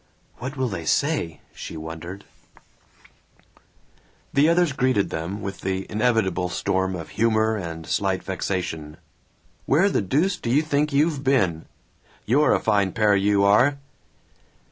"What 0.37 0.57
will 0.57 0.67
they 0.67 0.85
say?" 0.85 1.41
she 1.53 1.77
wondered. 1.77 2.25
The 4.33 4.49
others 4.49 4.71
greeted 4.73 5.11
them 5.11 5.43
with 5.43 5.61
the 5.61 5.85
inevitable 5.91 6.49
storm 6.49 6.95
of 6.95 7.09
humor 7.09 7.55
and 7.55 7.85
slight 7.85 8.23
vexation: 8.23 8.97
"Where 9.67 9.89
the 9.91 10.01
deuce 10.01 10.37
do 10.37 10.49
you 10.49 10.63
think 10.63 10.91
you've 10.91 11.23
been?" 11.23 11.65
"You're 12.25 12.55
a 12.55 12.59
fine 12.59 12.93
pair, 12.93 13.15
you 13.15 13.43
are!" 13.43 13.77